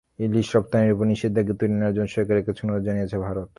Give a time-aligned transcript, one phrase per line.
[0.19, 3.49] ইলিশ রপ্তানির ওপর নিষেধাজ্ঞা তুলে নেওয়ার জন্য সরকারের কাছে অনুরোধ জানিয়েছে ভারত।